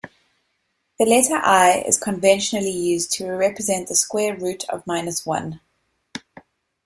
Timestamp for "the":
0.97-1.05, 3.87-3.93